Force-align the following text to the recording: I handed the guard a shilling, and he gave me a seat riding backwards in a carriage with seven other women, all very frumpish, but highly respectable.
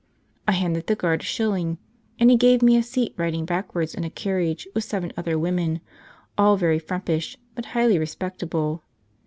I 0.47 0.53
handed 0.53 0.87
the 0.87 0.95
guard 0.95 1.21
a 1.21 1.23
shilling, 1.23 1.77
and 2.19 2.31
he 2.31 2.35
gave 2.35 2.63
me 2.63 2.75
a 2.75 2.81
seat 2.81 3.13
riding 3.17 3.45
backwards 3.45 3.93
in 3.93 4.03
a 4.03 4.09
carriage 4.09 4.67
with 4.73 4.83
seven 4.83 5.13
other 5.15 5.37
women, 5.37 5.79
all 6.39 6.57
very 6.57 6.79
frumpish, 6.79 7.37
but 7.53 7.65
highly 7.77 7.99
respectable. 7.99 8.81